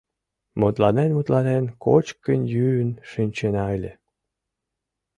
[0.59, 3.91] Мутланен-мутланен, кочкын-йӱын шинчена ыле.